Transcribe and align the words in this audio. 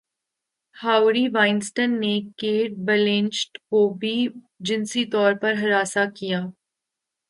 Harvey 0.77 1.27
Weinstein 1.33 1.99
نے 1.99 2.13
Kate 2.37 2.71
Blanchett 2.87 3.57
کو 3.69 3.87
بھی 3.93 4.15
جنسی 4.59 5.05
طور 5.05 5.33
پر 5.41 5.53
ہراساں 5.53 6.05
کیا 6.15 6.41